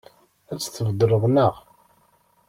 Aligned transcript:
Ad 0.51 0.57
tt-tbeddleḍ, 0.59 1.23
naɣ? 1.27 1.55